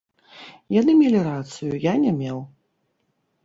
Яны 0.75 0.95
мелі 1.03 1.19
рацыю, 1.29 1.71
я 1.91 1.95
не 2.09 2.17
меў. 2.19 2.43